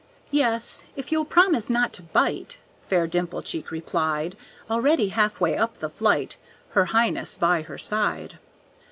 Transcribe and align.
"Yes, 0.31 0.85
if 0.95 1.11
you'll 1.11 1.25
promise 1.25 1.69
not 1.69 1.93
to 1.93 2.01
bite," 2.01 2.57
Fair 2.87 3.05
Dimplecheek 3.07 3.69
replied, 3.69 4.35
Already 4.67 5.09
half 5.09 5.39
way 5.39 5.55
up 5.55 5.77
the 5.77 5.91
flight, 5.91 6.37
His 6.73 6.87
highness 6.87 7.35
by 7.35 7.61
her 7.61 7.77
side. 7.77 8.39